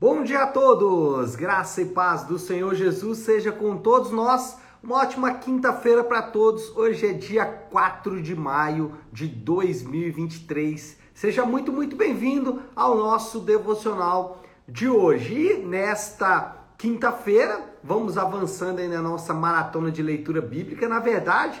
Bom 0.00 0.22
dia 0.22 0.44
a 0.44 0.46
todos! 0.46 1.34
Graça 1.34 1.82
e 1.82 1.86
paz 1.86 2.22
do 2.22 2.38
Senhor 2.38 2.72
Jesus 2.72 3.18
seja 3.18 3.50
com 3.50 3.76
todos 3.76 4.12
nós. 4.12 4.56
Uma 4.80 4.98
ótima 4.98 5.34
quinta-feira 5.34 6.04
para 6.04 6.22
todos. 6.22 6.70
Hoje 6.76 7.04
é 7.04 7.12
dia 7.12 7.44
4 7.44 8.22
de 8.22 8.32
maio 8.32 8.94
de 9.12 9.26
2023. 9.26 10.98
Seja 11.12 11.44
muito, 11.44 11.72
muito 11.72 11.96
bem-vindo 11.96 12.62
ao 12.76 12.96
nosso 12.96 13.40
devocional 13.40 14.40
de 14.68 14.88
hoje. 14.88 15.34
E 15.34 15.66
nesta 15.66 16.56
quinta-feira, 16.78 17.60
vamos 17.82 18.16
avançando 18.16 18.78
aí 18.78 18.86
na 18.86 19.02
nossa 19.02 19.34
maratona 19.34 19.90
de 19.90 20.00
leitura 20.00 20.40
bíblica. 20.40 20.88
Na 20.88 21.00
verdade, 21.00 21.60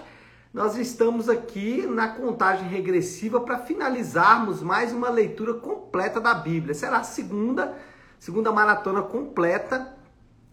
nós 0.54 0.76
estamos 0.76 1.28
aqui 1.28 1.84
na 1.88 2.06
contagem 2.06 2.68
regressiva 2.68 3.40
para 3.40 3.58
finalizarmos 3.58 4.62
mais 4.62 4.92
uma 4.92 5.10
leitura 5.10 5.54
completa 5.54 6.20
da 6.20 6.34
Bíblia. 6.34 6.72
Será 6.72 6.98
a 6.98 7.02
segunda 7.02 7.76
segunda 8.18 8.52
maratona 8.52 9.02
completa. 9.02 9.94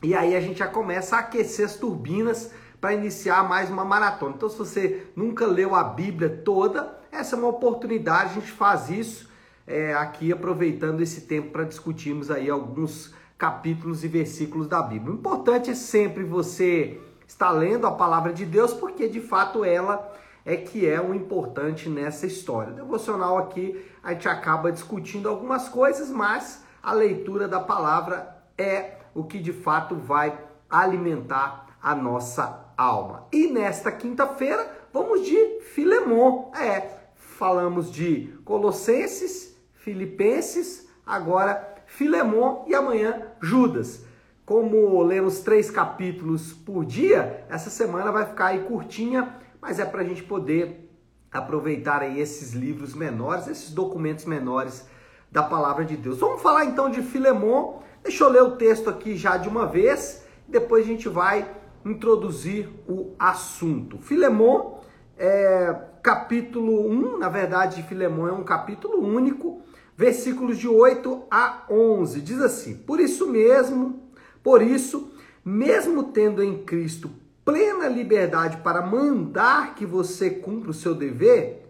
E 0.04 0.14
aí 0.14 0.36
a 0.36 0.42
gente 0.42 0.60
já 0.60 0.68
começa 0.68 1.16
a 1.16 1.20
aquecer 1.20 1.66
as 1.66 1.76
turbinas 1.76 2.52
para 2.80 2.94
iniciar 2.94 3.48
mais 3.48 3.70
uma 3.70 3.84
maratona. 3.84 4.36
Então, 4.36 4.50
se 4.50 4.58
você 4.58 5.08
nunca 5.16 5.46
leu 5.46 5.74
a 5.74 5.84
Bíblia 5.84 6.30
toda, 6.46 7.00
essa 7.12 7.36
é 7.36 7.40
uma 7.40 7.48
oportunidade, 7.48 8.32
a 8.32 8.34
gente 8.34 8.52
faz 8.52 8.90
isso 8.90 9.30
é, 9.66 9.94
aqui 9.94 10.32
aproveitando 10.32 11.02
esse 11.02 11.22
tempo 11.22 11.52
para 11.52 11.64
discutirmos 11.64 12.30
aí 12.30 12.50
alguns 12.50 13.14
capítulos 13.38 14.04
e 14.04 14.08
versículos 14.08 14.68
da 14.68 14.82
Bíblia. 14.82 15.12
O 15.12 15.16
importante 15.16 15.72
é 15.72 15.76
sempre 15.76 16.24
você 16.24 17.00
estar 17.28 17.50
lendo 17.52 17.88
a 17.88 17.92
palavra 17.92 18.32
de 18.32 18.46
Deus, 18.46 18.74
porque 18.74 19.08
de 19.08 19.20
fato 19.20 19.66
ela 19.66 20.14
é 20.46 20.56
que 20.56 20.88
é 20.88 21.02
o 21.02 21.14
importante 21.14 21.90
nessa 21.90 22.28
história. 22.28 22.74
Devocional 22.74 23.38
aqui 23.38 23.84
a 24.04 24.14
gente 24.14 24.30
acaba 24.30 24.72
discutindo 24.72 25.28
algumas 25.28 25.68
coisas, 25.68 26.12
mas 26.12 26.64
a 26.86 26.94
leitura 26.94 27.48
da 27.48 27.60
palavra 27.60 28.44
é 28.56 29.00
o 29.16 29.24
que 29.24 29.40
de 29.40 29.52
fato 29.52 29.96
vai 29.96 30.40
alimentar 30.70 31.80
a 31.82 31.96
nossa 31.96 32.64
alma. 32.78 33.26
E 33.32 33.48
nesta 33.48 33.92
quinta-feira 33.92 34.70
vamos 34.94 35.26
de 35.26 35.62
Filemon. 35.62 36.52
É, 36.56 36.88
falamos 37.16 37.92
de 37.92 38.38
Colossenses, 38.46 39.58
Filipenses, 39.74 40.88
agora 41.04 41.76
Filemon 41.88 42.66
e 42.68 42.76
amanhã 42.76 43.32
Judas. 43.42 44.06
Como 44.46 45.02
lemos 45.02 45.40
três 45.40 45.72
capítulos 45.72 46.54
por 46.54 46.86
dia, 46.86 47.48
essa 47.50 47.72
semana 47.72 48.12
vai 48.12 48.28
ficar 48.28 48.48
aí 48.48 48.60
curtinha, 48.60 49.40
mas 49.60 49.80
é 49.80 49.86
para 49.86 50.02
a 50.02 50.06
gente 50.06 50.22
poder 50.22 50.88
aproveitar 51.32 52.04
aí 52.04 52.20
esses 52.20 52.54
livros 52.54 52.94
menores, 52.94 53.48
esses 53.48 53.72
documentos 53.72 54.26
menores 54.26 54.86
da 55.32 55.44
palavra 55.44 55.84
de 55.84 55.98
Deus. 55.98 56.20
Vamos 56.20 56.42
falar 56.42 56.66
então 56.66 56.90
de 56.90 57.02
Filemon. 57.02 57.80
Deixa 58.04 58.24
eu 58.24 58.30
ler 58.30 58.44
o 58.44 58.56
texto 58.56 58.90
aqui 58.90 59.16
já 59.16 59.38
de 59.38 59.50
uma 59.50 59.66
vez, 59.66 60.24
depois 60.48 60.86
a 60.86 60.88
gente 60.88 61.10
vai 61.10 61.50
introduzir 61.84 62.70
o 62.88 63.14
assunto. 63.18 63.98
Filemon, 63.98 64.80
é, 65.18 65.76
capítulo 66.04 66.88
1, 66.90 67.18
na 67.18 67.30
verdade, 67.30 67.84
Filemon 67.84 68.28
é 68.28 68.32
um 68.32 68.44
capítulo 68.44 69.00
único, 69.00 69.62
versículos 69.98 70.58
de 70.58 70.68
8 70.68 71.24
a 71.32 71.64
11. 71.70 72.22
Diz 72.22 72.42
assim: 72.42 72.78
Por 72.78 73.00
isso 73.00 73.28
mesmo, 73.28 74.04
por 74.44 74.62
isso, 74.62 75.12
mesmo 75.44 76.04
tendo 76.04 76.44
em 76.44 76.64
Cristo 76.64 77.10
plena 77.46 77.88
liberdade 77.88 78.58
para 78.58 78.82
mandar 78.82 79.76
que 79.76 79.86
você 79.86 80.32
cumpra 80.32 80.72
o 80.72 80.74
seu 80.74 80.96
dever, 80.96 81.64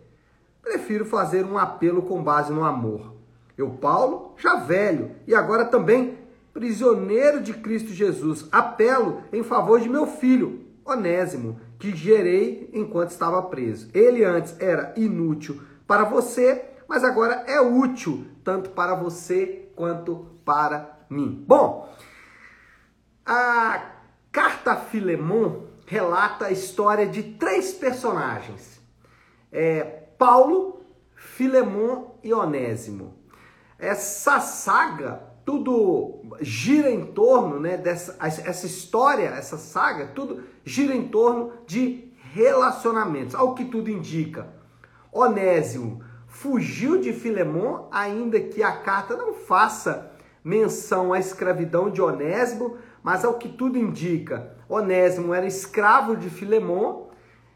prefiro 0.62 1.06
fazer 1.06 1.46
um 1.46 1.58
apelo 1.58 2.02
com 2.02 2.24
base 2.24 2.52
no 2.54 2.64
amor. 2.64 3.15
Eu, 3.58 3.70
Paulo, 3.72 4.34
já 4.38 4.56
velho 4.56 5.12
e 5.26 5.34
agora 5.34 5.66
também 5.66 6.18
prisioneiro 6.54 7.42
de 7.42 7.54
Cristo 7.54 7.90
Jesus, 7.90 8.48
apelo 8.52 9.24
em 9.34 9.44
favor 9.44 9.80
de 9.80 9.90
meu 9.90 10.08
filho, 10.08 10.66
Onésimo, 10.86 11.60
que 11.78 11.96
gerei 11.96 12.70
enquanto 12.74 13.10
estava 13.10 13.42
preso. 13.44 13.90
Ele 13.94 14.24
antes 14.24 14.56
era 14.60 14.94
inútil 14.96 15.62
para 15.86 16.06
você, 16.06 16.64
mas 16.88 17.04
agora 17.04 17.44
é 17.48 17.60
útil 17.60 18.26
tanto 18.44 18.70
para 18.70 18.96
você 18.96 19.68
quanto 19.76 20.28
para 20.46 21.06
mim. 21.10 21.44
Bom, 21.46 21.94
a 23.26 23.92
carta 24.32 24.76
Filemon 24.76 25.64
relata 25.86 26.46
a 26.46 26.52
história 26.52 27.08
de 27.08 27.24
três 27.24 27.74
personagens: 27.74 28.80
é, 29.52 29.84
Paulo, 30.18 30.82
Filemon 31.16 32.16
e 32.24 32.34
Onésimo. 32.34 33.25
Essa 33.78 34.40
saga, 34.40 35.22
tudo 35.46 36.22
gira 36.42 36.90
em 36.90 37.06
torno, 37.06 37.60
né, 37.60 37.78
dessa 37.78 38.16
essa 38.20 38.66
história, 38.66 39.28
essa 39.28 39.58
saga, 39.58 40.08
tudo 40.08 40.44
gira 40.64 40.96
em 40.96 41.08
torno 41.08 41.52
de 41.68 42.12
relacionamentos. 42.34 43.36
Ao 43.36 43.54
que 43.54 43.66
tudo 43.66 43.90
indica, 43.90 44.48
Onésimo 45.12 46.02
fugiu 46.28 47.00
de 47.00 47.14
Filemon, 47.14 47.88
ainda 47.92 48.40
que 48.40 48.62
a 48.62 48.74
carta 48.74 49.16
não 49.16 49.34
faça 49.34 50.12
menção 50.44 51.14
à 51.14 51.20
escravidão 51.20 51.90
de 51.90 52.02
Onésimo, 52.02 52.78
mas 53.02 53.24
ao 53.24 53.36
que 53.36 53.48
tudo 53.48 53.78
indica, 53.78 54.56
Onésimo 54.68 55.34
era 55.34 55.46
escravo 55.46 56.18
de 56.18 56.30
Filemon, 56.30 57.08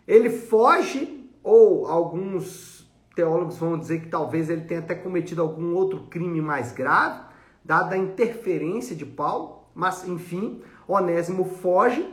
ele 0.07 0.30
foge, 0.30 1.30
ou 1.44 1.88
alguns 1.88 2.78
teólogos 3.16 3.58
vão 3.58 3.78
dizer 3.78 4.02
que 4.02 4.08
talvez 4.08 4.50
ele 4.50 4.62
tenha 4.62 4.80
até 4.80 4.96
cometido 4.96 5.42
algum 5.42 5.74
outro 5.74 6.08
crime 6.09 6.42
mais 6.42 6.72
grave, 6.72 7.22
dada 7.64 7.96
a 7.96 7.97
interferência 7.97 8.96
de 8.96 9.06
Paulo, 9.06 9.64
mas 9.75 10.08
enfim, 10.08 10.62
Onésimo 10.88 11.46
foge, 11.46 12.08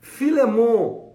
Filemon 0.00 1.12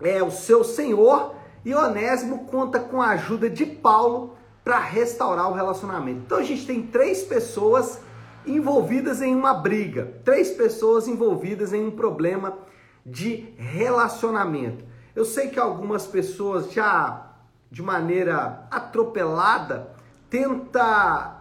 é 0.00 0.22
o 0.22 0.30
seu 0.30 0.64
senhor 0.64 1.34
e 1.64 1.74
Onésimo 1.74 2.46
conta 2.46 2.80
com 2.80 3.00
a 3.00 3.10
ajuda 3.10 3.50
de 3.50 3.66
Paulo 3.66 4.36
para 4.64 4.78
restaurar 4.78 5.50
o 5.50 5.54
relacionamento. 5.54 6.22
Então 6.24 6.38
a 6.38 6.42
gente 6.42 6.66
tem 6.66 6.82
três 6.82 7.22
pessoas 7.22 8.00
envolvidas 8.46 9.20
em 9.20 9.34
uma 9.34 9.54
briga, 9.54 10.20
três 10.24 10.50
pessoas 10.50 11.06
envolvidas 11.06 11.72
em 11.72 11.86
um 11.86 11.90
problema 11.90 12.58
de 13.04 13.52
relacionamento. 13.56 14.84
Eu 15.14 15.24
sei 15.24 15.48
que 15.48 15.58
algumas 15.58 16.06
pessoas 16.06 16.72
já 16.72 17.29
de 17.70 17.82
maneira 17.82 18.66
atropelada, 18.70 19.90
tenta 20.28 21.36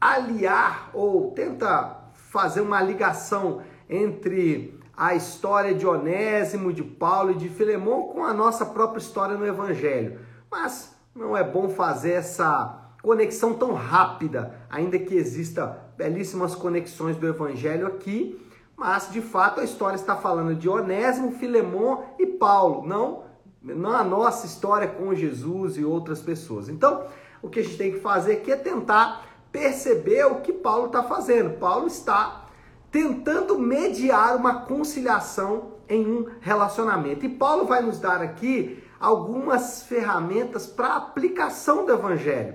aliar 0.00 0.90
ou 0.92 1.30
tenta 1.32 1.96
fazer 2.12 2.60
uma 2.60 2.80
ligação 2.82 3.62
entre 3.88 4.78
a 4.96 5.14
história 5.14 5.74
de 5.74 5.86
Onésimo, 5.86 6.72
de 6.72 6.82
Paulo 6.82 7.32
e 7.32 7.36
de 7.36 7.48
Filemão 7.48 8.08
com 8.08 8.24
a 8.24 8.34
nossa 8.34 8.66
própria 8.66 9.00
história 9.00 9.36
no 9.36 9.46
Evangelho. 9.46 10.20
Mas 10.50 10.94
não 11.14 11.36
é 11.36 11.42
bom 11.42 11.70
fazer 11.70 12.12
essa 12.12 12.92
conexão 13.02 13.54
tão 13.54 13.72
rápida, 13.72 14.54
ainda 14.68 14.98
que 14.98 15.14
exista 15.14 15.78
belíssimas 15.96 16.54
conexões 16.54 17.16
do 17.16 17.26
Evangelho 17.26 17.86
aqui, 17.86 18.46
mas 18.76 19.10
de 19.10 19.20
fato 19.20 19.60
a 19.60 19.64
história 19.64 19.96
está 19.96 20.16
falando 20.16 20.54
de 20.54 20.68
Onésimo, 20.68 21.32
Filemão 21.32 22.04
e 22.18 22.26
Paulo, 22.26 22.86
não 22.86 23.29
na 23.62 24.02
nossa 24.02 24.46
história 24.46 24.88
com 24.88 25.14
Jesus 25.14 25.76
e 25.76 25.84
outras 25.84 26.20
pessoas. 26.20 26.68
Então, 26.68 27.04
o 27.42 27.48
que 27.48 27.60
a 27.60 27.62
gente 27.62 27.76
tem 27.76 27.92
que 27.92 28.00
fazer 28.00 28.32
aqui 28.32 28.52
é 28.52 28.56
tentar 28.56 29.26
perceber 29.52 30.24
o 30.24 30.36
que 30.36 30.52
Paulo 30.52 30.86
está 30.86 31.02
fazendo. 31.02 31.58
Paulo 31.58 31.86
está 31.86 32.46
tentando 32.90 33.58
mediar 33.58 34.36
uma 34.36 34.62
conciliação 34.62 35.72
em 35.88 36.06
um 36.06 36.26
relacionamento. 36.40 37.26
E 37.26 37.28
Paulo 37.28 37.66
vai 37.66 37.82
nos 37.82 37.98
dar 37.98 38.22
aqui 38.22 38.82
algumas 38.98 39.82
ferramentas 39.82 40.66
para 40.66 40.96
aplicação 40.96 41.84
do 41.84 41.92
evangelho. 41.92 42.54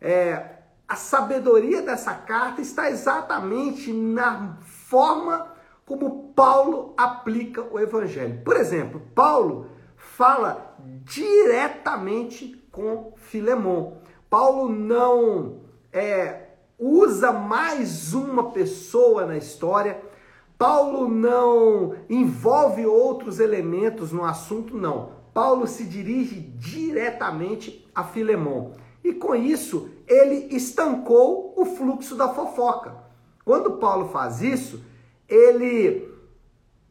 É, 0.00 0.58
a 0.88 0.96
sabedoria 0.96 1.80
dessa 1.82 2.14
carta 2.14 2.60
está 2.60 2.90
exatamente 2.90 3.92
na 3.92 4.58
forma 4.60 5.52
como 5.86 6.32
Paulo 6.34 6.94
aplica 6.96 7.62
o 7.62 7.78
evangelho. 7.78 8.42
Por 8.44 8.56
exemplo, 8.56 9.00
Paulo 9.14 9.71
fala 10.22 10.76
diretamente 10.78 12.64
com 12.70 13.12
Filemon. 13.16 13.94
Paulo 14.30 14.68
não 14.68 15.62
é, 15.92 16.50
usa 16.78 17.32
mais 17.32 18.14
uma 18.14 18.52
pessoa 18.52 19.26
na 19.26 19.36
história. 19.36 20.00
Paulo 20.56 21.08
não 21.08 21.96
envolve 22.08 22.86
outros 22.86 23.40
elementos 23.40 24.12
no 24.12 24.24
assunto, 24.24 24.76
não. 24.76 25.10
Paulo 25.34 25.66
se 25.66 25.82
dirige 25.82 26.38
diretamente 26.38 27.90
a 27.92 28.04
Filemon. 28.04 28.74
E 29.02 29.12
com 29.12 29.34
isso, 29.34 29.90
ele 30.06 30.54
estancou 30.54 31.52
o 31.56 31.64
fluxo 31.64 32.14
da 32.14 32.28
fofoca. 32.28 32.94
Quando 33.44 33.72
Paulo 33.78 34.10
faz 34.10 34.40
isso, 34.40 34.84
ele 35.28 36.08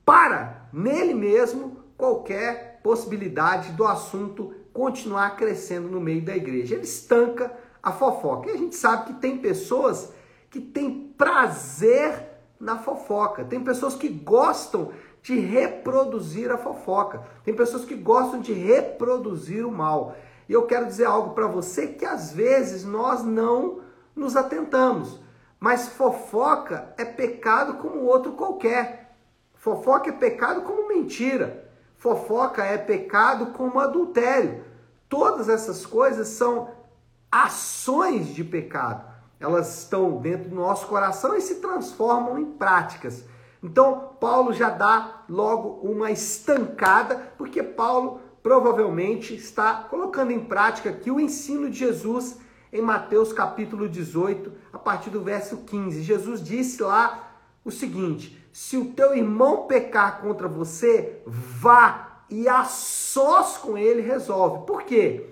para 0.04 0.68
nele 0.74 1.14
mesmo 1.14 1.78
qualquer 1.96 2.71
possibilidade 2.84 3.72
do 3.72 3.86
assunto 3.86 4.54
continuar 4.74 5.36
crescendo 5.36 5.88
no 5.88 6.00
meio 6.00 6.24
da 6.24 6.36
igreja. 6.36 6.76
Ele 6.76 6.84
estanca 6.84 7.52
a 7.82 7.92
fofoca. 7.92 8.50
E 8.50 8.54
a 8.54 8.58
gente 8.58 8.76
sabe 8.76 9.08
que 9.08 9.20
tem 9.20 9.38
pessoas 9.38 10.12
que 10.50 10.60
têm 10.60 11.14
prazer 11.18 12.30
na 12.60 12.78
fofoca. 12.78 13.44
Tem 13.44 13.64
pessoas 13.64 13.96
que 13.96 14.08
gostam 14.08 14.92
de 15.22 15.40
reproduzir 15.40 16.52
a 16.52 16.58
fofoca. 16.58 17.24
Tem 17.44 17.54
pessoas 17.54 17.86
que 17.86 17.96
gostam 17.96 18.40
de 18.40 18.54
reproduzir 18.54 19.66
o 19.66 19.72
mal. 19.72 20.16
E 20.48 20.54
eu 20.54 20.64
quero 20.64 20.86
dizer 20.86 21.06
algo 21.06 21.34
para 21.34 21.48
você 21.48 21.88
que 21.88 22.06
às 22.06 22.34
vezes 22.34 22.84
nós 22.84 23.24
não 23.24 23.82
nos 24.16 24.36
atentamos. 24.36 25.20
Mas 25.60 25.90
fofoca 25.90 26.94
é 26.98 27.06
pecado 27.06 27.76
como 27.76 28.04
outro 28.04 28.34
qualquer. 28.34 29.16
Fofoca 29.56 30.10
é 30.10 30.14
pecado 30.14 30.62
como 30.62 30.88
mentira. 30.88 31.71
Fofoca 32.02 32.64
é 32.64 32.80
pecado 32.80 33.54
como 33.54 33.80
adultério. 33.80 34.64
Todas 35.08 35.48
essas 35.48 35.86
coisas 35.86 36.30
são 36.30 36.72
ações 37.32 38.34
de 38.34 38.44
pecado. 38.44 39.06
Elas 39.40 39.84
estão 39.84 40.18
dentro 40.18 40.50
do 40.50 40.56
nosso 40.56 40.88
coração 40.88 41.38
e 41.38 41.42
se 41.42 41.62
transformam 41.62 42.40
em 42.40 42.46
práticas. 42.54 43.24
Então, 43.62 44.16
Paulo 44.20 44.52
já 44.52 44.72
dá 44.72 45.22
logo 45.30 45.88
uma 45.88 46.10
estancada, 46.10 47.34
porque 47.38 47.62
Paulo 47.62 48.20
provavelmente 48.42 49.36
está 49.36 49.76
colocando 49.88 50.32
em 50.32 50.44
prática 50.44 50.90
aqui 50.90 51.12
o 51.12 51.20
ensino 51.20 51.70
de 51.70 51.78
Jesus 51.78 52.40
em 52.74 52.82
Mateus 52.82 53.32
capítulo 53.32 53.88
18, 53.88 54.52
a 54.74 54.80
partir 54.80 55.12
do 55.12 55.22
verso 55.22 55.58
15. 55.58 56.02
Jesus 56.02 56.44
disse 56.44 56.82
lá 56.82 57.32
o 57.64 57.70
seguinte: 57.70 58.41
Se 58.52 58.78
o 58.78 58.92
teu 58.94 59.16
irmão 59.16 59.68
pecar 59.68 60.22
contra 60.22 60.48
você, 60.48 61.22
vá 61.26 62.24
e 62.30 62.48
a 62.48 62.64
sós 62.64 63.58
com 63.58 63.78
ele 63.78 64.02
resolve. 64.02 64.66
Por 64.66 64.84
quê? 64.84 65.30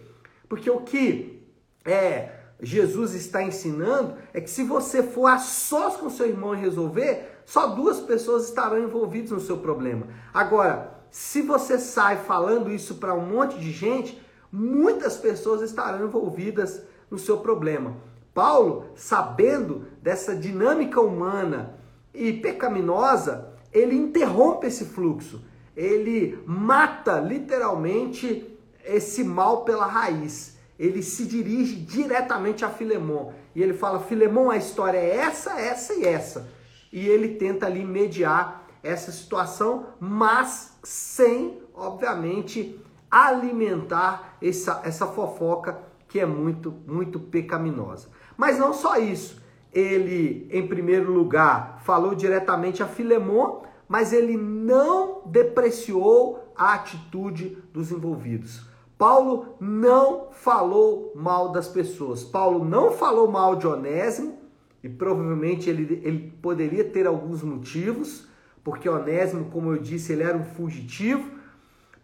Porque 0.48 0.69
o 0.69 0.81
que 0.81 1.44
é 1.86 2.39
Jesus 2.62 3.13
está 3.13 3.42
ensinando 3.42 4.16
é 4.33 4.42
que 4.42 4.50
se 4.50 4.63
você 4.63 5.01
for 5.01 5.27
a 5.27 5.38
sós 5.38 5.95
com 5.95 6.10
seu 6.10 6.27
irmão 6.27 6.54
e 6.54 6.60
resolver, 6.60 7.42
só 7.45 7.68
duas 7.68 8.00
pessoas 8.01 8.45
estarão 8.45 8.80
envolvidas 8.80 9.31
no 9.31 9.39
seu 9.39 9.57
problema. 9.57 10.07
Agora, 10.33 11.00
se 11.10 11.42
você 11.42 11.80
sai 11.80 12.18
falando 12.18 12.72
isso 12.72 12.95
para 12.95 13.13
um 13.13 13.25
monte 13.25 13.57
de 13.57 13.72
gente, 13.72 14.22
muitas 14.51 15.18
pessoas 15.18 15.62
estarão 15.62 16.06
envolvidas 16.06 16.83
no 17.10 17.18
seu 17.18 17.38
problema. 17.38 17.95
Paulo, 18.33 18.88
sabendo 18.95 19.88
dessa 20.01 20.36
dinâmica 20.36 21.00
humana 21.00 21.79
e 22.14 22.34
pecaminosa, 22.34 23.54
ele 23.72 23.96
interrompe 23.96 24.68
esse 24.68 24.86
fluxo. 24.86 25.44
Ele 25.76 26.42
mata 26.46 27.20
literalmente 27.20 28.58
esse 28.84 29.24
mal 29.24 29.64
pela 29.64 29.86
raiz. 29.86 30.58
Ele 30.78 31.04
se 31.04 31.26
dirige 31.26 31.76
diretamente 31.76 32.66
a 32.66 32.70
Filemon 32.70 33.32
e 33.54 33.62
ele 33.62 33.74
fala: 33.74 34.00
Filemon, 34.00 34.50
a 34.50 34.58
história 34.58 34.98
é 34.98 35.18
essa, 35.18 35.60
essa 35.60 35.94
e 35.94 36.06
essa. 36.06 36.50
E 36.92 37.08
ele 37.08 37.36
tenta 37.36 37.66
ali 37.66 37.84
mediar 37.84 38.68
essa 38.82 39.12
situação, 39.12 39.88
mas 40.00 40.78
sem, 40.84 41.62
obviamente, 41.74 42.80
alimentar 43.12 44.38
essa, 44.42 44.82
essa 44.84 45.08
fofoca 45.08 45.80
que 46.08 46.20
é 46.20 46.26
muito, 46.26 46.74
muito 46.88 47.20
pecaminosa. 47.20 48.08
Mas 48.36 48.58
não 48.58 48.74
só 48.74 48.98
isso. 48.98 49.42
Ele, 49.74 50.48
em 50.51 50.68
primeiro 50.68 51.12
lugar, 51.12 51.80
falou 51.83 52.16
diretamente 52.16 52.81
a 52.81 52.88
Filemon, 52.88 53.62
mas 53.88 54.13
ele 54.13 54.38
não 54.38 55.21
depreciou 55.25 56.54
a 56.56 56.74
atitude 56.74 57.57
dos 57.74 57.92
envolvidos. 57.92 58.68
Paulo 58.98 59.56
não 59.60 60.27
falou 60.31 61.13
mal 61.16 61.51
das 61.51 61.68
pessoas. 61.68 62.24
Paulo 62.24 62.66
não 62.66 62.92
falou 62.92 63.31
mal 63.31 63.56
de 63.56 63.66
Onésimo, 63.66 64.38
e 64.83 64.89
provavelmente 64.89 65.69
ele, 65.69 66.01
ele 66.04 66.33
poderia 66.42 66.83
ter 66.83 67.07
alguns 67.07 67.42
motivos, 67.42 68.27
porque 68.63 68.89
Onésimo, 68.89 69.45
como 69.45 69.74
eu 69.74 69.81
disse, 69.81 70.13
ele 70.13 70.24
era 70.24 70.38
um 70.38 70.44
fugitivo. 70.44 71.31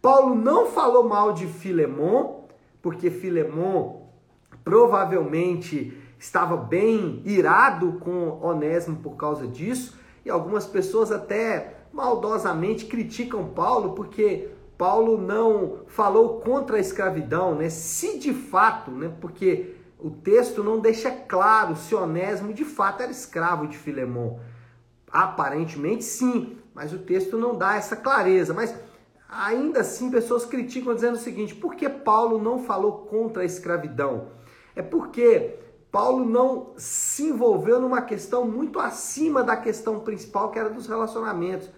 Paulo 0.01 0.35
não 0.35 0.68
falou 0.68 1.07
mal 1.07 1.33
de 1.33 1.47
Filemon, 1.47 2.45
porque 2.81 3.09
Filemon 3.09 4.06
provavelmente 4.63 5.95
estava 6.25 6.57
bem 6.57 7.22
irado 7.24 7.94
com 8.00 8.39
Onésimo 8.42 8.98
por 8.98 9.16
causa 9.16 9.48
disso, 9.48 9.95
e 10.25 10.30
algumas 10.30 10.66
pessoas 10.66 11.12
até 11.12 11.86
maldosamente 11.94 12.86
criticam 12.86 13.50
Paulo 13.50 13.94
porque 13.94 14.50
Paulo 14.75 15.22
não 15.22 15.81
falou 15.88 16.42
contra 16.42 16.77
a 16.77 16.80
escravidão, 16.80 17.54
né? 17.56 17.69
Se 17.69 18.18
de 18.18 18.33
fato, 18.33 18.89
né? 18.89 19.13
Porque 19.22 19.75
o 20.00 20.10
texto 20.10 20.63
não 20.63 20.80
deixa 20.80 21.12
claro 21.12 21.75
se 21.75 21.94
Onésimo 21.94 22.54
de 22.54 22.66
fato 22.66 23.04
era 23.04 23.12
escravo 23.12 23.68
de 23.68 23.78
Filemon. 23.78 24.39
Aparentemente 25.10 26.04
sim, 26.04 26.57
mas 26.74 26.92
o 26.92 26.98
texto 26.98 27.38
não 27.38 27.56
dá 27.56 27.75
essa 27.75 27.95
clareza. 27.95 28.51
Mas 28.51 28.75
ainda 29.30 29.81
assim, 29.81 30.10
pessoas 30.10 30.44
criticam 30.44 30.95
dizendo 30.95 31.16
o 31.16 31.19
seguinte: 31.19 31.54
por 31.54 31.75
que 31.75 31.88
Paulo 31.88 32.42
não 32.42 32.63
falou 32.63 33.06
contra 33.06 33.44
a 33.44 33.45
escravidão? 33.45 34.30
É 34.75 34.81
porque 34.81 35.64
Paulo 35.95 36.25
não 36.25 36.74
se 36.75 37.24
envolveu 37.24 37.80
numa 37.80 38.01
questão 38.01 38.44
muito 38.45 38.81
acima 38.81 39.42
da 39.42 39.56
questão 39.56 40.01
principal, 40.01 40.51
que 40.51 40.59
era 40.59 40.69
dos 40.69 40.88
relacionamentos. 40.88 41.69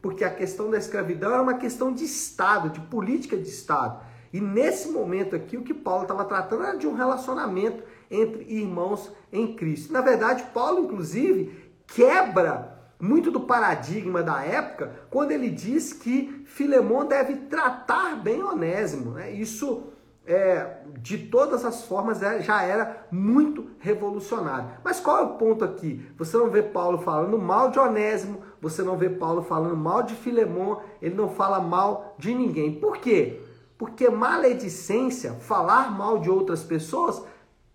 Porque 0.00 0.22
a 0.22 0.30
questão 0.30 0.70
da 0.70 0.78
escravidão 0.78 1.32
era 1.32 1.42
uma 1.42 1.54
questão 1.54 1.92
de 1.92 2.04
Estado, 2.04 2.70
de 2.70 2.78
política 2.78 3.36
de 3.36 3.48
Estado. 3.48 4.00
E 4.32 4.40
nesse 4.40 4.90
momento 4.90 5.34
aqui, 5.34 5.56
o 5.56 5.64
que 5.64 5.74
Paulo 5.74 6.02
estava 6.02 6.24
tratando 6.24 6.62
era 6.62 6.78
de 6.78 6.86
um 6.86 6.94
relacionamento 6.94 7.82
entre 8.08 8.44
irmãos 8.44 9.10
em 9.32 9.56
Cristo. 9.56 9.92
Na 9.92 10.02
verdade, 10.02 10.44
Paulo, 10.54 10.84
inclusive, 10.84 11.72
quebra 11.84 12.80
muito 13.00 13.28
do 13.32 13.40
paradigma 13.40 14.22
da 14.22 14.40
época 14.44 14.92
quando 15.10 15.32
ele 15.32 15.50
diz 15.50 15.92
que 15.92 16.44
Filemão 16.46 17.08
deve 17.08 17.34
tratar 17.48 18.22
bem 18.22 18.40
Onésimo. 18.40 19.14
Né? 19.14 19.32
Isso, 19.32 19.82
é, 20.26 20.78
de 21.00 21.18
todas 21.18 21.64
as 21.64 21.84
formas, 21.84 22.22
é, 22.22 22.40
já 22.40 22.62
era 22.62 23.06
muito 23.10 23.70
revolucionário. 23.78 24.70
Mas 24.82 25.00
qual 25.00 25.18
é 25.18 25.22
o 25.22 25.34
ponto 25.34 25.64
aqui? 25.64 26.06
Você 26.16 26.36
não 26.36 26.50
vê 26.50 26.62
Paulo 26.62 26.98
falando 26.98 27.38
mal 27.38 27.70
de 27.70 27.78
Onésimo, 27.78 28.40
você 28.60 28.82
não 28.82 28.96
vê 28.96 29.10
Paulo 29.10 29.42
falando 29.42 29.76
mal 29.76 30.02
de 30.02 30.14
Filemão, 30.14 30.80
ele 31.02 31.14
não 31.14 31.28
fala 31.28 31.60
mal 31.60 32.14
de 32.18 32.34
ninguém. 32.34 32.80
Por 32.80 32.98
quê? 32.98 33.40
Porque 33.76 34.08
maledicência, 34.08 35.34
falar 35.34 35.90
mal 35.90 36.18
de 36.18 36.30
outras 36.30 36.62
pessoas, 36.62 37.22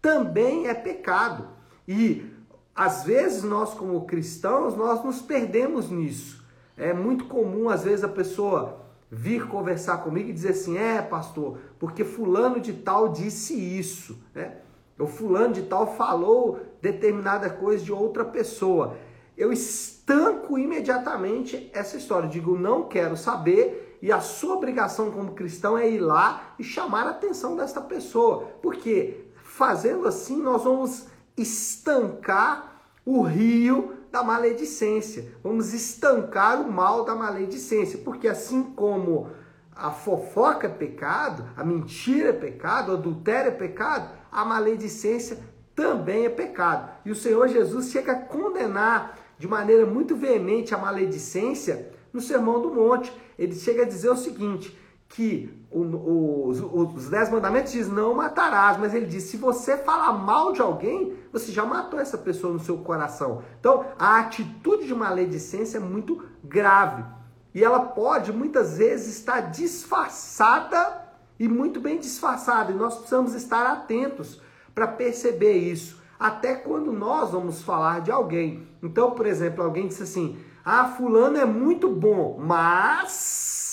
também 0.02 0.68
é 0.68 0.74
pecado. 0.74 1.48
E 1.88 2.26
às 2.76 3.04
vezes 3.04 3.44
nós 3.44 3.74
como 3.74 4.06
cristãos, 4.06 4.76
nós 4.76 5.04
nos 5.04 5.22
perdemos 5.22 5.90
nisso. 5.90 6.44
É 6.76 6.94
muito 6.94 7.26
comum 7.26 7.70
às 7.70 7.84
vezes 7.84 8.04
a 8.04 8.10
pessoa 8.10 8.89
vir 9.12 9.48
conversar 9.48 9.98
comigo 9.98 10.30
e 10.30 10.34
dizer 10.34 10.52
assim: 10.52 10.78
"É, 10.78 11.02
pastor, 11.02 11.58
porque 11.80 12.04
fulano 12.04 12.60
de 12.60 12.74
tal 12.74 13.10
disse 13.10 13.54
isso", 13.54 14.18
né? 14.34 14.58
O 14.98 15.08
fulano 15.08 15.54
de 15.54 15.64
tal 15.64 15.96
falou 15.96 16.60
determinada 16.82 17.50
coisa 17.50 17.84
de 17.84 17.92
outra 17.92 18.26
pessoa. 18.26 18.98
Eu 19.38 19.54
estanco 19.54 20.58
imediatamente 20.58 21.70
essa 21.74 21.98
história, 21.98 22.30
digo: 22.30 22.58
"Não 22.58 22.88
quero 22.88 23.16
saber" 23.16 23.98
e 24.02 24.12
a 24.12 24.22
sua 24.22 24.56
obrigação 24.56 25.12
como 25.12 25.34
cristão 25.34 25.78
é 25.78 25.90
ir 25.90 26.00
lá 26.00 26.54
e 26.58 26.64
chamar 26.64 27.08
a 27.08 27.12
atenção 27.12 27.56
desta 27.56 27.82
pessoa. 27.82 28.46
Porque 28.62 29.26
fazendo 29.44 30.08
assim 30.08 30.42
nós 30.42 30.64
vamos 30.64 31.08
estancar 31.36 32.82
o 33.06 33.22
rio 33.22 33.99
da 34.12 34.24
maledicência. 34.24 35.32
Vamos 35.44 35.74
estancar 35.74 36.62
o 36.62 36.72
mal 36.72 37.06
da 37.06 37.16
maledicência, 37.16 38.00
porque 38.00 38.28
assim 38.28 38.64
como 38.64 39.30
a 39.76 39.92
fofoca 39.92 40.68
é 40.68 40.70
pecado, 40.70 41.46
a 41.56 41.64
mentira 41.64 42.30
é 42.30 42.34
pecado, 42.34 42.92
o 42.92 42.96
adultério 42.96 43.50
é 43.50 43.56
pecado, 43.56 44.12
a 44.32 44.44
maledicência 44.44 45.40
também 45.76 46.26
é 46.26 46.30
pecado. 46.30 46.92
E 47.06 47.12
o 47.12 47.16
Senhor 47.16 47.48
Jesus 47.48 47.90
chega 47.90 48.12
a 48.12 48.20
condenar 48.20 49.18
de 49.38 49.48
maneira 49.48 49.86
muito 49.86 50.16
veemente 50.16 50.76
a 50.76 50.78
maledicência 50.78 51.92
no 52.12 52.20
Sermão 52.20 52.62
do 52.62 52.74
Monte. 52.74 53.14
Ele 53.38 53.56
chega 53.56 53.84
a 53.84 53.88
dizer 53.88 54.10
o 54.10 54.18
seguinte: 54.18 54.78
que 55.10 55.52
os, 55.72 56.60
os 56.62 57.10
dez 57.10 57.30
mandamentos 57.30 57.72
diz 57.72 57.90
não 57.90 58.14
matarás, 58.14 58.78
mas 58.78 58.94
ele 58.94 59.08
diz 59.08 59.24
se 59.24 59.38
você 59.38 59.76
falar 59.76 60.14
mal 60.14 60.54
de 60.54 60.62
alguém, 60.62 61.16
você 61.34 61.52
já 61.52 61.66
matou 61.66 62.00
essa 62.00 62.18
pessoa 62.18 62.54
no 62.54 62.60
seu 62.60 62.78
coração. 62.78 63.42
Então 63.60 63.86
a 63.98 64.20
atitude 64.20 64.86
de 64.86 64.94
maledicência 64.94 65.78
é 65.78 65.82
muito 65.82 66.24
grave 66.44 67.04
e 67.54 67.64
ela 67.64 67.80
pode 67.80 68.32
muitas 68.32 68.78
vezes 68.78 69.18
estar 69.18 69.42
disfarçada 69.42 71.10
e 71.40 71.48
muito 71.48 71.82
bem 71.82 71.98
disfarçada 71.98 72.72
e 72.72 72.76
nós 72.76 72.96
precisamos 72.96 73.34
estar 73.34 73.66
atentos 73.66 74.40
para 74.76 74.88
perceber 74.88 75.54
isso. 75.54 76.00
Até 76.20 76.54
quando 76.54 76.92
nós 76.92 77.32
vamos 77.32 77.62
falar 77.62 78.02
de 78.02 78.12
alguém. 78.12 78.68
Então, 78.84 79.12
por 79.12 79.26
exemplo, 79.26 79.64
alguém 79.64 79.88
disse 79.88 80.04
assim: 80.04 80.38
Ah, 80.66 80.86
fulano 80.86 81.38
é 81.38 81.46
muito 81.46 81.90
bom, 81.90 82.38
mas 82.40 83.69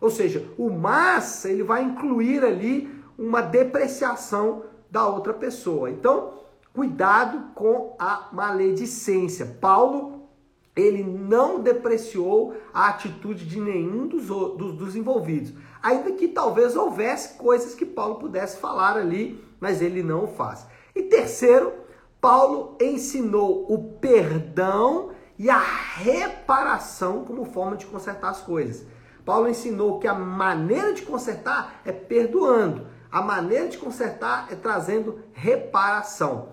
ou 0.00 0.10
seja, 0.10 0.46
o 0.56 0.70
mas 0.70 1.44
ele 1.44 1.62
vai 1.62 1.82
incluir 1.82 2.44
ali 2.44 2.90
uma 3.18 3.40
depreciação 3.40 4.64
da 4.90 5.06
outra 5.06 5.34
pessoa. 5.34 5.90
Então, 5.90 6.40
Cuidado 6.72 7.52
com 7.54 7.96
a 7.98 8.28
maledicência. 8.32 9.44
Paulo, 9.60 10.28
ele 10.74 11.02
não 11.02 11.60
depreciou 11.60 12.54
a 12.72 12.88
atitude 12.88 13.44
de 13.44 13.60
nenhum 13.60 14.06
dos, 14.06 14.28
dos, 14.28 14.76
dos 14.76 14.96
envolvidos. 14.96 15.52
Ainda 15.82 16.12
que 16.12 16.28
talvez 16.28 16.76
houvesse 16.76 17.36
coisas 17.36 17.74
que 17.74 17.84
Paulo 17.84 18.16
pudesse 18.16 18.58
falar 18.58 18.96
ali, 18.96 19.44
mas 19.58 19.82
ele 19.82 20.02
não 20.02 20.28
faz. 20.28 20.64
E 20.94 21.02
terceiro, 21.02 21.72
Paulo 22.20 22.76
ensinou 22.80 23.66
o 23.68 23.94
perdão 23.94 25.10
e 25.36 25.50
a 25.50 25.58
reparação 25.58 27.24
como 27.24 27.44
forma 27.46 27.76
de 27.76 27.86
consertar 27.86 28.30
as 28.30 28.40
coisas. 28.40 28.86
Paulo 29.24 29.48
ensinou 29.48 29.98
que 29.98 30.08
a 30.08 30.14
maneira 30.14 30.92
de 30.92 31.02
consertar 31.02 31.80
é 31.84 31.92
perdoando, 31.92 32.86
a 33.10 33.20
maneira 33.20 33.68
de 33.68 33.78
consertar 33.78 34.48
é 34.50 34.54
trazendo 34.54 35.20
reparação. 35.32 36.50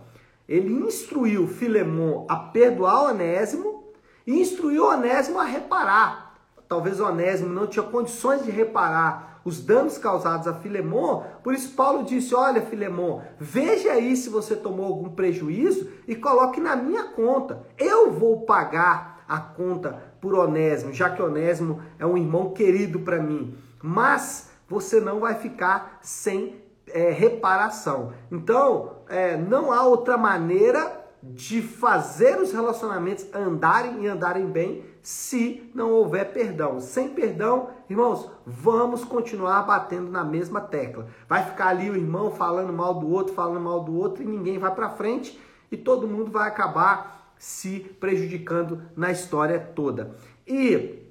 Ele 0.48 0.74
instruiu 0.74 1.48
Filemon 1.48 2.26
a 2.30 2.36
perdoar 2.36 3.04
Onésimo 3.06 3.92
e 4.26 4.40
instruiu 4.40 4.86
Onésimo 4.86 5.40
a 5.40 5.44
reparar. 5.44 6.36
Talvez 6.68 7.00
Onésimo 7.00 7.54
não 7.54 7.68
tinha 7.68 7.84
condições 7.84 8.44
de 8.44 8.52
reparar 8.52 9.40
os 9.46 9.62
danos 9.62 9.98
causados 9.98 10.48
a 10.48 10.54
Filemon. 10.54 11.24
Por 11.42 11.54
isso 11.54 11.74
Paulo 11.74 12.04
disse: 12.04 12.36
"Olha, 12.36 12.62
Filemon, 12.62 13.22
veja 13.40 13.94
aí 13.94 14.16
se 14.16 14.30
você 14.30 14.56
tomou 14.56 14.86
algum 14.86 15.10
prejuízo 15.10 15.90
e 16.08 16.16
coloque 16.16 16.60
na 16.60 16.76
minha 16.76 17.06
conta. 17.06 17.66
Eu 17.78 18.12
vou 18.12 18.42
pagar 18.42 19.17
a 19.28 19.40
conta 19.40 20.02
por 20.22 20.34
Onésimo, 20.36 20.94
já 20.94 21.10
que 21.10 21.22
Onésimo 21.22 21.82
é 22.00 22.06
um 22.06 22.18
irmão 22.18 22.52
querido 22.52 23.00
para 23.00 23.22
mim. 23.22 23.58
Mas 23.82 24.50
você 24.68 25.00
não 25.00 25.20
vai 25.20 25.36
ficar 25.36 26.00
sem 26.02 26.56
é, 26.88 27.12
reparação. 27.12 28.14
Então, 28.32 28.98
é, 29.10 29.38
não 29.38 29.72
há 29.72 29.84
outra 29.84 30.18
maneira 30.18 31.06
de 31.22 31.62
fazer 31.62 32.40
os 32.40 32.54
relacionamentos 32.54 33.26
andarem 33.34 34.04
e 34.04 34.08
andarem 34.08 34.46
bem 34.46 34.86
se 35.02 35.70
não 35.74 35.92
houver 35.92 36.32
perdão. 36.32 36.80
Sem 36.80 37.10
perdão, 37.10 37.70
irmãos, 37.90 38.30
vamos 38.46 39.04
continuar 39.04 39.64
batendo 39.64 40.12
na 40.12 40.24
mesma 40.24 40.62
tecla. 40.62 41.08
Vai 41.28 41.44
ficar 41.44 41.70
ali 41.70 41.90
o 41.90 41.96
irmão 41.96 42.32
falando 42.32 42.72
mal 42.72 42.94
do 42.94 43.10
outro, 43.10 43.34
falando 43.34 43.62
mal 43.62 43.84
do 43.84 43.96
outro 43.96 44.24
e 44.24 44.28
ninguém 44.28 44.60
vai 44.60 44.74
para 44.74 44.90
frente 44.90 45.40
e 45.72 45.78
todo 45.78 46.08
mundo 46.08 46.32
vai 46.32 46.48
acabar 46.48 47.17
se 47.40 47.80
prejudicando 48.00 48.82
na 48.96 49.12
história 49.12 49.60
toda. 49.60 50.16
E 50.46 51.04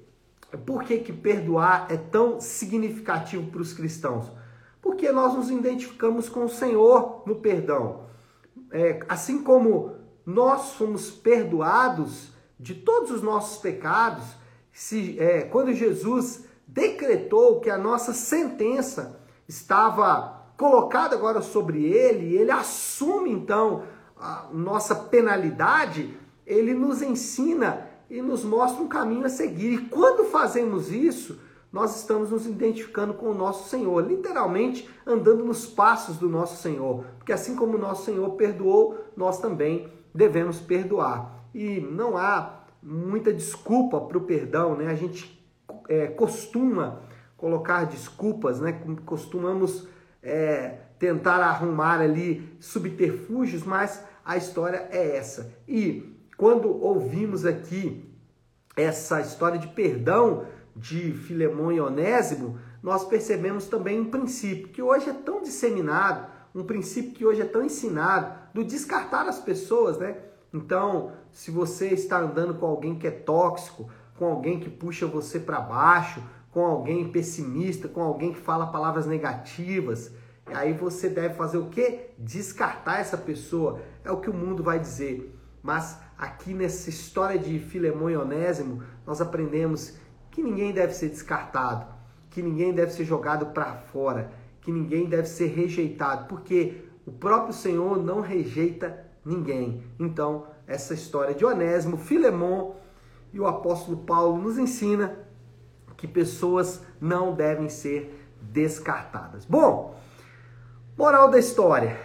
por 0.65 0.83
que 0.83 0.99
que 0.99 1.13
perdoar 1.13 1.87
é 1.89 1.97
tão 1.97 2.39
significativo 2.39 3.51
para 3.51 3.61
os 3.61 3.73
cristãos? 3.73 4.31
Porque 4.81 5.11
nós 5.11 5.35
nos 5.35 5.49
identificamos 5.49 6.29
com 6.29 6.45
o 6.45 6.49
Senhor 6.49 7.23
no 7.25 7.35
perdão. 7.35 8.07
É, 8.71 8.99
assim 9.07 9.43
como 9.43 9.95
nós 10.25 10.73
fomos 10.73 11.09
perdoados 11.09 12.31
de 12.59 12.73
todos 12.73 13.11
os 13.11 13.21
nossos 13.21 13.59
pecados, 13.59 14.23
se, 14.71 15.19
é, 15.19 15.41
quando 15.41 15.73
Jesus 15.73 16.45
decretou 16.65 17.59
que 17.59 17.69
a 17.69 17.77
nossa 17.77 18.13
sentença 18.13 19.19
estava 19.47 20.37
colocada 20.57 21.15
agora 21.15 21.41
sobre 21.41 21.85
ele, 21.85 22.35
ele 22.35 22.51
assume 22.51 23.31
então 23.31 23.83
a 24.19 24.47
nossa 24.51 24.95
penalidade, 24.95 26.17
ele 26.45 26.73
nos 26.73 27.01
ensina 27.01 27.87
e 28.09 28.21
nos 28.21 28.43
mostra 28.43 28.83
um 28.83 28.87
caminho 28.87 29.25
a 29.25 29.29
seguir. 29.29 29.73
E 29.73 29.85
quando 29.89 30.25
fazemos 30.25 30.91
isso, 30.91 31.39
nós 31.71 31.97
estamos 31.97 32.31
nos 32.31 32.45
identificando 32.45 33.13
com 33.13 33.27
o 33.27 33.33
nosso 33.33 33.69
Senhor, 33.69 34.05
literalmente 34.05 34.89
andando 35.05 35.43
nos 35.43 35.65
passos 35.65 36.17
do 36.17 36.29
nosso 36.29 36.61
Senhor, 36.61 37.03
porque 37.17 37.33
assim 37.33 37.55
como 37.55 37.75
o 37.75 37.79
nosso 37.79 38.05
Senhor 38.05 38.29
perdoou, 38.31 38.97
nós 39.15 39.39
também 39.39 39.91
devemos 40.13 40.59
perdoar. 40.59 41.45
E 41.53 41.79
não 41.81 42.17
há 42.17 42.63
muita 42.81 43.33
desculpa 43.33 43.99
para 43.99 44.17
o 44.17 44.21
perdão, 44.21 44.75
né? 44.75 44.87
A 44.87 44.95
gente 44.95 45.37
é, 45.89 46.07
costuma 46.07 47.01
colocar 47.35 47.85
desculpas, 47.85 48.59
né? 48.59 48.81
Costumamos 49.05 49.87
é, 50.23 50.79
tentar 50.99 51.39
arrumar 51.39 51.99
ali 51.99 52.55
subterfúgios, 52.59 53.63
mas 53.63 54.03
a 54.23 54.37
história 54.37 54.87
é 54.91 55.17
essa. 55.17 55.53
E 55.67 56.15
quando 56.35 56.69
ouvimos 56.83 57.45
aqui 57.45 58.03
essa 58.75 59.21
história 59.21 59.57
de 59.57 59.67
perdão 59.67 60.45
de 60.75 61.11
Filemão 61.11 61.71
e 61.71 61.79
Onésimo, 61.79 62.59
nós 62.81 63.03
percebemos 63.03 63.65
também 63.65 63.99
um 63.99 64.11
princípio 64.11 64.69
que 64.69 64.81
hoje 64.81 65.09
é 65.09 65.13
tão 65.13 65.41
disseminado, 65.41 66.27
um 66.53 66.63
princípio 66.63 67.11
que 67.11 67.25
hoje 67.25 67.41
é 67.41 67.45
tão 67.45 67.63
ensinado, 67.63 68.33
do 68.53 68.63
descartar 68.63 69.27
as 69.27 69.39
pessoas, 69.39 69.97
né? 69.97 70.17
Então, 70.53 71.11
se 71.31 71.51
você 71.51 71.89
está 71.89 72.19
andando 72.19 72.55
com 72.55 72.65
alguém 72.65 72.97
que 72.97 73.07
é 73.07 73.11
tóxico, 73.11 73.89
com 74.17 74.25
alguém 74.25 74.59
que 74.59 74.69
puxa 74.69 75.05
você 75.05 75.39
para 75.39 75.59
baixo, 75.59 76.21
com 76.51 76.65
alguém 76.65 77.11
pessimista, 77.11 77.87
com 77.87 78.01
alguém 78.01 78.33
que 78.33 78.39
fala 78.39 78.67
palavras 78.67 79.05
negativas, 79.05 80.11
aí 80.53 80.73
você 80.73 81.09
deve 81.09 81.35
fazer 81.35 81.57
o 81.57 81.69
quê? 81.69 82.11
Descartar 82.17 82.99
essa 82.99 83.17
pessoa. 83.17 83.81
É 84.03 84.11
o 84.11 84.19
que 84.19 84.29
o 84.29 84.33
mundo 84.33 84.63
vai 84.63 84.79
dizer. 84.79 85.35
Mas 85.61 85.99
aqui 86.17 86.53
nessa 86.53 86.89
história 86.89 87.37
de 87.37 87.59
Filemão 87.59 88.09
e 88.09 88.17
Onésimo, 88.17 88.83
nós 89.05 89.21
aprendemos 89.21 89.97
que 90.31 90.41
ninguém 90.41 90.71
deve 90.71 90.93
ser 90.93 91.09
descartado, 91.09 91.87
que 92.29 92.41
ninguém 92.41 92.73
deve 92.73 92.91
ser 92.91 93.05
jogado 93.05 93.47
para 93.47 93.73
fora, 93.73 94.31
que 94.61 94.71
ninguém 94.71 95.07
deve 95.07 95.27
ser 95.27 95.47
rejeitado, 95.47 96.27
porque 96.27 96.85
o 97.05 97.11
próprio 97.11 97.53
Senhor 97.53 98.03
não 98.03 98.21
rejeita 98.21 99.05
ninguém. 99.25 99.83
Então, 99.99 100.47
essa 100.65 100.93
história 100.93 101.33
de 101.33 101.45
Onésimo, 101.45 101.97
Filemon 101.97 102.75
e 103.33 103.39
o 103.39 103.47
apóstolo 103.47 103.97
Paulo 103.97 104.41
nos 104.41 104.57
ensina 104.57 105.17
que 105.97 106.07
pessoas 106.07 106.81
não 107.01 107.33
devem 107.33 107.69
ser 107.69 108.29
descartadas. 108.41 109.45
Bom, 109.45 109.95
moral 110.97 111.29
da 111.29 111.37
história. 111.37 111.99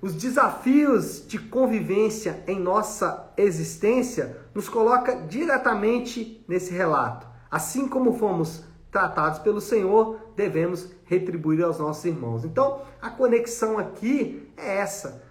Os 0.00 0.14
desafios 0.14 1.26
de 1.26 1.38
convivência 1.38 2.42
em 2.46 2.58
nossa 2.58 3.32
existência 3.36 4.38
nos 4.54 4.68
coloca 4.68 5.14
diretamente 5.26 6.44
nesse 6.48 6.72
relato. 6.72 7.26
Assim 7.50 7.88
como 7.88 8.14
fomos 8.14 8.64
tratados 8.90 9.40
pelo 9.40 9.60
Senhor, 9.60 10.18
devemos 10.34 10.88
retribuir 11.04 11.62
aos 11.62 11.78
nossos 11.78 12.04
irmãos. 12.04 12.44
Então, 12.44 12.82
a 13.02 13.10
conexão 13.10 13.78
aqui 13.78 14.50
é 14.56 14.78
essa. 14.78 15.22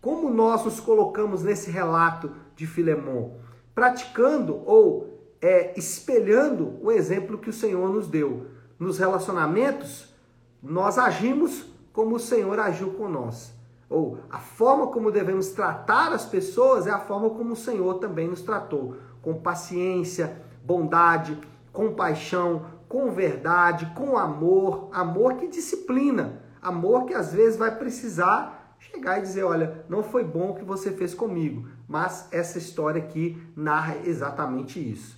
Como 0.00 0.30
nós 0.30 0.64
nos 0.64 0.78
colocamos 0.78 1.42
nesse 1.42 1.70
relato 1.70 2.30
de 2.54 2.66
Filemon? 2.66 3.38
Praticando 3.74 4.62
ou 4.66 5.34
é, 5.40 5.76
espelhando 5.76 6.78
o 6.80 6.92
exemplo 6.92 7.38
que 7.38 7.50
o 7.50 7.52
Senhor 7.52 7.90
nos 7.90 8.08
deu. 8.08 8.46
Nos 8.78 8.98
relacionamentos, 8.98 10.14
nós 10.62 10.98
agimos 10.98 11.73
como 11.94 12.16
o 12.16 12.20
Senhor 12.20 12.58
agiu 12.58 12.90
com 12.94 13.08
nós. 13.08 13.54
Ou 13.88 14.18
a 14.28 14.38
forma 14.40 14.88
como 14.88 15.12
devemos 15.12 15.50
tratar 15.50 16.12
as 16.12 16.26
pessoas 16.26 16.86
é 16.88 16.90
a 16.90 16.98
forma 16.98 17.30
como 17.30 17.52
o 17.52 17.56
Senhor 17.56 17.94
também 17.94 18.28
nos 18.28 18.42
tratou. 18.42 18.96
Com 19.22 19.40
paciência, 19.40 20.42
bondade, 20.62 21.38
compaixão, 21.72 22.66
com 22.88 23.12
verdade, 23.12 23.86
com 23.94 24.18
amor, 24.18 24.88
amor 24.92 25.34
que 25.34 25.46
disciplina, 25.46 26.42
amor 26.60 27.06
que 27.06 27.14
às 27.14 27.32
vezes 27.32 27.56
vai 27.56 27.76
precisar 27.78 28.76
chegar 28.78 29.18
e 29.18 29.22
dizer, 29.22 29.44
olha, 29.44 29.84
não 29.88 30.02
foi 30.02 30.24
bom 30.24 30.50
o 30.50 30.54
que 30.54 30.64
você 30.64 30.90
fez 30.90 31.14
comigo, 31.14 31.68
mas 31.88 32.28
essa 32.32 32.58
história 32.58 33.00
aqui 33.00 33.40
narra 33.56 33.98
exatamente 34.04 34.80
isso. 34.80 35.16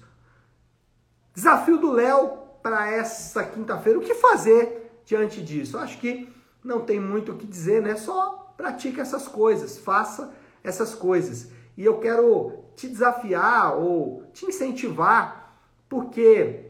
Desafio 1.35 1.79
do 1.79 1.91
Léo 1.91 2.39
para 2.63 2.91
essa 2.91 3.43
quinta-feira, 3.45 3.99
o 3.99 4.03
que 4.03 4.15
fazer 4.15 5.01
diante 5.05 5.43
disso? 5.43 5.79
Eu 5.79 5.81
acho 5.81 5.99
que 5.99 6.36
não 6.67 6.81
tem 6.81 7.01
muito 7.01 7.33
o 7.33 7.37
que 7.37 7.47
dizer, 7.47 7.81
né? 7.81 7.97
Só 7.97 8.53
pratique 8.57 9.01
essas 9.01 9.29
coisas, 9.29 9.79
faça 9.79 10.35
essas 10.63 10.95
coisas. 10.95 11.51
E 11.77 11.85
eu 11.85 11.99
quero 11.99 12.65
te 12.75 12.89
desafiar 12.89 13.77
ou 13.77 14.25
te 14.33 14.47
incentivar 14.47 15.47
porque 15.89 16.67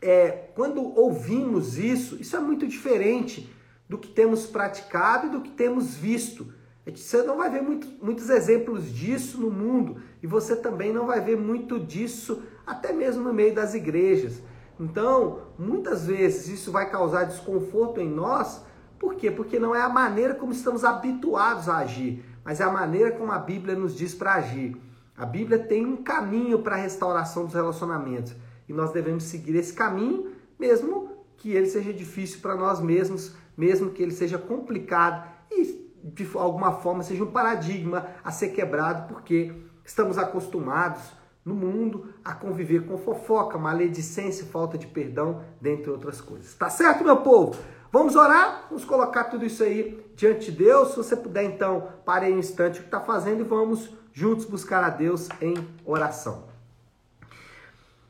é, 0.00 0.30
quando 0.54 0.98
ouvimos 0.98 1.78
isso, 1.78 2.20
isso 2.20 2.36
é 2.36 2.40
muito 2.40 2.66
diferente 2.66 3.50
do 3.88 3.96
que 3.96 4.08
temos 4.08 4.46
praticado 4.46 5.26
e 5.26 5.30
do 5.30 5.40
que 5.40 5.50
temos 5.50 5.94
visto. 5.94 6.52
Você 6.84 7.22
não 7.22 7.36
vai 7.36 7.48
ver 7.48 7.62
muito, 7.62 7.86
muitos 8.04 8.28
exemplos 8.28 8.92
disso 8.92 9.40
no 9.40 9.50
mundo 9.50 10.02
e 10.22 10.26
você 10.26 10.56
também 10.56 10.92
não 10.92 11.06
vai 11.06 11.20
ver 11.20 11.36
muito 11.36 11.78
disso 11.78 12.42
até 12.66 12.92
mesmo 12.92 13.22
no 13.22 13.32
meio 13.32 13.54
das 13.54 13.74
igrejas. 13.74 14.42
Então, 14.78 15.42
muitas 15.58 16.06
vezes 16.06 16.48
isso 16.48 16.72
vai 16.72 16.90
causar 16.90 17.24
desconforto 17.24 18.00
em 18.00 18.08
nós, 18.08 18.62
por 19.02 19.16
quê? 19.16 19.32
Porque 19.32 19.58
não 19.58 19.74
é 19.74 19.82
a 19.82 19.88
maneira 19.88 20.32
como 20.32 20.52
estamos 20.52 20.84
habituados 20.84 21.68
a 21.68 21.78
agir, 21.78 22.24
mas 22.44 22.60
é 22.60 22.64
a 22.64 22.70
maneira 22.70 23.10
como 23.10 23.32
a 23.32 23.38
Bíblia 23.38 23.74
nos 23.74 23.96
diz 23.96 24.14
para 24.14 24.34
agir. 24.34 24.80
A 25.16 25.26
Bíblia 25.26 25.58
tem 25.58 25.84
um 25.84 25.96
caminho 25.96 26.60
para 26.60 26.76
a 26.76 26.78
restauração 26.78 27.44
dos 27.44 27.52
relacionamentos 27.52 28.32
e 28.68 28.72
nós 28.72 28.92
devemos 28.92 29.24
seguir 29.24 29.56
esse 29.56 29.72
caminho, 29.72 30.30
mesmo 30.56 31.10
que 31.36 31.50
ele 31.50 31.66
seja 31.66 31.92
difícil 31.92 32.38
para 32.40 32.54
nós 32.54 32.80
mesmos, 32.80 33.34
mesmo 33.56 33.90
que 33.90 34.00
ele 34.00 34.12
seja 34.12 34.38
complicado. 34.38 35.28
E 35.50 35.90
de 36.04 36.24
alguma 36.36 36.70
forma 36.70 37.02
seja 37.02 37.24
um 37.24 37.32
paradigma 37.32 38.06
a 38.22 38.30
ser 38.30 38.50
quebrado, 38.50 39.12
porque 39.12 39.52
estamos 39.84 40.16
acostumados 40.16 41.02
no 41.44 41.56
mundo 41.56 42.14
a 42.24 42.34
conviver 42.34 42.86
com 42.86 42.96
fofoca, 42.96 43.58
maledicência, 43.58 44.46
falta 44.46 44.78
de 44.78 44.86
perdão, 44.86 45.42
dentre 45.60 45.90
outras 45.90 46.20
coisas. 46.20 46.54
Tá 46.54 46.70
certo, 46.70 47.02
meu 47.02 47.16
povo? 47.16 47.58
Vamos 47.92 48.16
orar? 48.16 48.68
Vamos 48.70 48.86
colocar 48.86 49.24
tudo 49.24 49.44
isso 49.44 49.62
aí 49.62 50.02
diante 50.16 50.50
de 50.50 50.64
Deus. 50.64 50.88
Se 50.88 50.96
você 50.96 51.14
puder, 51.14 51.44
então, 51.44 51.90
pare 52.06 52.24
aí 52.24 52.32
um 52.32 52.38
instante 52.38 52.78
o 52.78 52.82
que 52.82 52.88
está 52.88 53.00
fazendo 53.00 53.40
e 53.40 53.44
vamos 53.44 53.92
juntos 54.14 54.46
buscar 54.46 54.82
a 54.82 54.88
Deus 54.88 55.28
em 55.42 55.54
oração. 55.84 56.44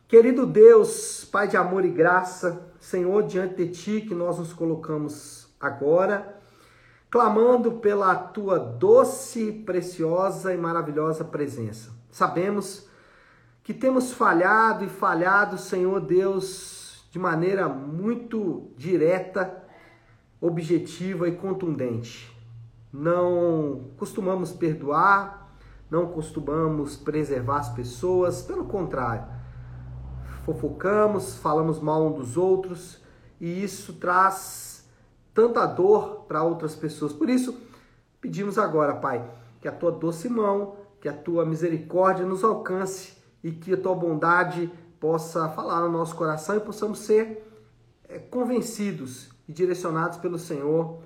Querido 0.07 0.47
Deus, 0.47 1.25
Pai 1.25 1.49
de 1.49 1.57
amor 1.57 1.85
e 1.85 1.91
graça, 1.91 2.63
Senhor, 2.79 3.25
diante 3.25 3.57
de 3.57 3.73
Ti 3.73 4.01
que 4.03 4.15
nós 4.15 4.39
nos 4.39 4.53
colocamos 4.53 5.49
agora, 5.59 6.41
clamando 7.11 7.73
pela 7.73 8.15
Tua 8.15 8.61
doce, 8.61 9.51
preciosa 9.67 10.55
e 10.55 10.57
maravilhosa 10.57 11.25
presença. 11.25 11.91
Sabemos 12.09 12.87
que 13.65 13.75
temos 13.75 14.13
falhado 14.13 14.85
e 14.85 14.89
falhado, 14.89 15.59
Senhor 15.59 15.99
Deus, 16.01 17.05
de 17.11 17.19
maneira 17.19 17.69
muito 17.69 18.71
direta, 18.77 19.62
objetiva 20.43 21.29
e 21.29 21.37
contundente. 21.37 22.37
Não 22.93 23.93
costumamos 23.97 24.51
perdoar, 24.51 25.55
não 25.89 26.09
costumamos 26.09 26.97
preservar 26.97 27.59
as 27.59 27.69
pessoas, 27.69 28.43
pelo 28.43 28.65
contrário, 28.65 29.25
fofocamos, 30.45 31.37
falamos 31.37 31.79
mal 31.79 32.05
um 32.09 32.13
dos 32.13 32.37
outros 32.37 33.01
e 33.41 33.63
isso 33.63 33.93
traz 33.95 34.85
tanta 35.33 35.65
dor 35.65 36.25
para 36.27 36.43
outras 36.43 36.75
pessoas. 36.75 37.13
Por 37.13 37.31
isso, 37.31 37.57
pedimos 38.21 38.59
agora, 38.59 38.97
Pai, 38.97 39.25
que 39.61 39.69
a 39.69 39.73
tua 39.73 39.93
doce 39.93 40.29
mão, 40.29 40.75
que 41.01 41.09
a 41.09 41.13
tua 41.13 41.47
misericórdia 41.47 42.27
nos 42.27 42.43
alcance 42.43 43.17
e 43.45 43.53
que 43.53 43.75
a 43.75 43.77
tua 43.77 43.95
bondade 43.95 44.69
possa 44.99 45.49
falar 45.51 45.83
no 45.83 45.93
nosso 45.93 46.17
coração 46.17 46.57
e 46.57 46.61
possamos 46.61 46.99
ser 46.99 47.49
é, 48.09 48.19
convencidos 48.19 49.32
e 49.49 49.53
direcionados 49.53 50.19
pelo 50.19 50.39
Senhor 50.39 51.01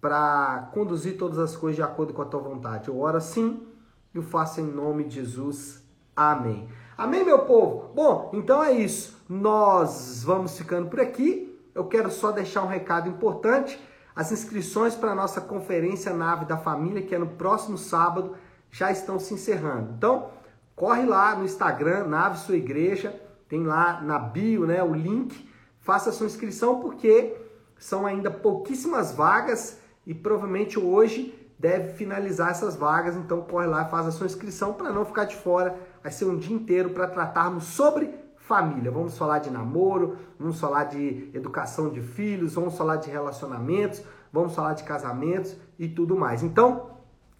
para 0.00 0.70
conduzir 0.72 1.16
todas 1.16 1.38
as 1.38 1.56
coisas 1.56 1.76
de 1.76 1.82
acordo 1.82 2.12
com 2.12 2.22
a 2.22 2.26
tua 2.26 2.40
vontade. 2.40 2.88
Eu 2.88 2.98
oro 3.00 3.16
assim 3.16 3.66
e 4.14 4.18
o 4.18 4.22
faço 4.22 4.60
em 4.60 4.66
nome 4.66 5.04
de 5.04 5.16
Jesus. 5.16 5.82
Amém. 6.14 6.68
Amém, 6.96 7.24
meu 7.24 7.40
povo? 7.40 7.92
Bom, 7.94 8.30
então 8.34 8.62
é 8.62 8.72
isso. 8.72 9.16
Nós 9.28 10.22
vamos 10.24 10.56
ficando 10.56 10.88
por 10.88 11.00
aqui. 11.00 11.56
Eu 11.74 11.84
quero 11.84 12.10
só 12.10 12.32
deixar 12.32 12.62
um 12.62 12.68
recado 12.68 13.08
importante. 13.08 13.80
As 14.14 14.32
inscrições 14.32 14.96
para 14.96 15.12
a 15.12 15.14
nossa 15.14 15.40
conferência 15.40 16.12
Nave 16.12 16.44
da 16.44 16.56
Família, 16.56 17.02
que 17.02 17.14
é 17.14 17.18
no 17.18 17.28
próximo 17.28 17.78
sábado, 17.78 18.34
já 18.70 18.90
estão 18.90 19.18
se 19.18 19.34
encerrando. 19.34 19.94
Então, 19.96 20.30
corre 20.74 21.06
lá 21.06 21.36
no 21.36 21.44
Instagram, 21.44 22.06
Nave 22.06 22.38
Sua 22.38 22.56
Igreja, 22.56 23.14
tem 23.48 23.64
lá 23.64 24.00
na 24.00 24.18
bio 24.18 24.66
né, 24.66 24.82
o 24.82 24.92
link, 24.92 25.48
faça 25.80 26.12
sua 26.12 26.26
inscrição 26.26 26.80
porque 26.80 27.36
são 27.78 28.06
ainda 28.06 28.30
pouquíssimas 28.30 29.12
vagas 29.12 29.78
e 30.06 30.14
provavelmente 30.14 30.78
hoje 30.78 31.34
deve 31.58 31.92
finalizar 31.94 32.50
essas 32.50 32.76
vagas, 32.76 33.16
então 33.16 33.42
corre 33.42 33.66
lá, 33.66 33.84
faz 33.86 34.06
a 34.06 34.12
sua 34.12 34.26
inscrição 34.26 34.72
para 34.72 34.92
não 34.92 35.04
ficar 35.04 35.24
de 35.24 35.36
fora. 35.36 35.76
Vai 36.02 36.12
ser 36.12 36.24
um 36.24 36.38
dia 36.38 36.54
inteiro 36.54 36.90
para 36.90 37.08
tratarmos 37.08 37.64
sobre 37.64 38.14
família. 38.36 38.90
Vamos 38.90 39.18
falar 39.18 39.40
de 39.40 39.50
namoro, 39.50 40.16
vamos 40.38 40.58
falar 40.58 40.84
de 40.84 41.30
educação 41.34 41.90
de 41.90 42.00
filhos, 42.00 42.54
vamos 42.54 42.76
falar 42.78 42.96
de 42.96 43.10
relacionamentos, 43.10 44.02
vamos 44.32 44.54
falar 44.54 44.74
de 44.74 44.84
casamentos 44.84 45.56
e 45.78 45.88
tudo 45.88 46.16
mais. 46.16 46.42
Então, 46.42 46.90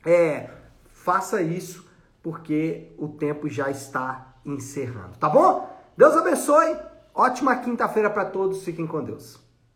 é, 0.04 0.50
faça 0.92 1.40
isso 1.40 1.88
porque 2.22 2.92
o 2.98 3.08
tempo 3.08 3.48
já 3.48 3.70
está 3.70 4.34
encerrando, 4.44 5.16
tá 5.18 5.28
bom? 5.28 5.74
Deus 5.96 6.14
abençoe. 6.14 6.76
Ótima 7.14 7.56
quinta-feira 7.56 8.10
para 8.10 8.24
todos. 8.24 8.62
Fiquem 8.62 8.86
com 8.86 9.02
Deus. 9.02 9.47